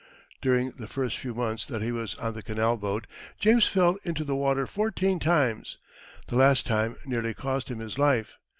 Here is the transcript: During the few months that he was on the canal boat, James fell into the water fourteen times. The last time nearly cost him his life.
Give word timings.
During 0.41 0.71
the 0.71 0.87
few 0.87 1.35
months 1.35 1.63
that 1.65 1.83
he 1.83 1.91
was 1.91 2.15
on 2.15 2.33
the 2.33 2.41
canal 2.41 2.75
boat, 2.75 3.05
James 3.37 3.67
fell 3.67 3.99
into 4.03 4.23
the 4.23 4.35
water 4.35 4.65
fourteen 4.65 5.19
times. 5.19 5.77
The 6.25 6.37
last 6.37 6.65
time 6.65 6.95
nearly 7.05 7.35
cost 7.35 7.69
him 7.69 7.77
his 7.77 7.99
life. 7.99 8.39